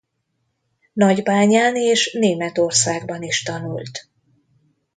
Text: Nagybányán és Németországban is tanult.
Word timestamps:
Nagybányán 0.93 1.75
és 1.75 2.13
Németországban 2.13 3.23
is 3.23 3.43
tanult. 3.43 4.09